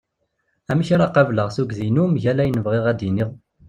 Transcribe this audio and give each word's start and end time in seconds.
Amek 0.71 0.89
ara 0.95 1.07
qabeleɣ 1.13 1.47
tugdi-inu 1.55 2.03
mgal 2.07 2.37
ayen 2.43 2.63
bɣiɣ 2.65 2.85
ad 2.91 2.97
d-iniɣ? 2.99 3.29